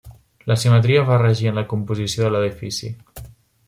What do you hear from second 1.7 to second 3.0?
composició de l'edifici.